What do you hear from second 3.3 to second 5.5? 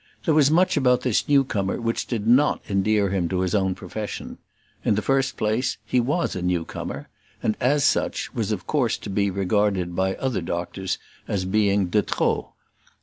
his own profession. In the first